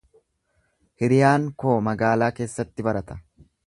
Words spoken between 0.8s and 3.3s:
Hiriyaan koo magaalaa keessatti barata.